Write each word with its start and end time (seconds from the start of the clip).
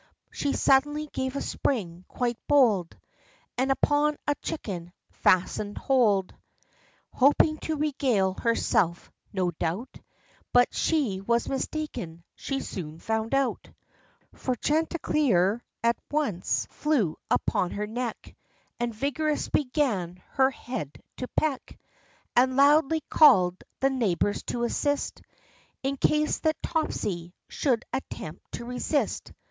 49 0.31 0.31
She 0.31 0.53
suddenly 0.57 1.07
gave 1.13 1.35
a 1.35 1.43
spring 1.43 2.05
quite 2.07 2.39
bold, 2.47 2.97
And 3.55 3.71
upon 3.71 4.17
a 4.27 4.33
chicken 4.41 4.93
fastened 5.11 5.77
hold, 5.77 6.33
Hoping 7.11 7.57
to 7.59 7.75
regale 7.77 8.33
herself, 8.33 9.11
no 9.31 9.51
doubt; 9.51 9.95
But 10.53 10.73
she 10.73 11.21
was 11.21 11.47
mistaken, 11.47 12.23
she 12.33 12.61
soon 12.61 12.97
found 12.97 13.35
out; 13.35 13.69
For 14.33 14.55
Chanticleer 14.55 15.63
at 15.83 15.97
once 16.09 16.65
flew 16.71 17.15
upon 17.29 17.69
her 17.69 17.85
neck, 17.85 18.35
And 18.79 18.95
vigorously 18.95 19.51
began 19.65 20.19
her 20.31 20.49
head 20.49 20.99
to 21.17 21.27
peck, 21.37 21.77
And 22.35 22.57
loudly 22.57 23.01
called 23.07 23.63
the 23.81 23.91
neighbors 23.91 24.41
to 24.45 24.63
assist, 24.63 25.21
In 25.83 25.95
case 25.95 26.39
that 26.39 26.59
Topsy 26.63 27.35
should 27.47 27.85
attempt 27.93 28.53
to 28.53 28.65
resist. 28.65 29.31